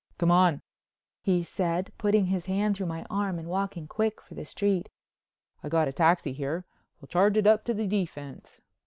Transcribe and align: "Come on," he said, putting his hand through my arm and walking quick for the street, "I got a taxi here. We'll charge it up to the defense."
"Come 0.17 0.31
on," 0.31 0.63
he 1.21 1.43
said, 1.43 1.91
putting 1.99 2.25
his 2.25 2.47
hand 2.47 2.75
through 2.75 2.87
my 2.87 3.05
arm 3.07 3.37
and 3.37 3.47
walking 3.47 3.85
quick 3.87 4.19
for 4.19 4.33
the 4.33 4.45
street, 4.45 4.89
"I 5.63 5.69
got 5.69 5.87
a 5.87 5.93
taxi 5.93 6.33
here. 6.33 6.65
We'll 6.99 7.07
charge 7.07 7.37
it 7.37 7.45
up 7.45 7.63
to 7.65 7.73
the 7.75 7.85
defense." 7.85 8.61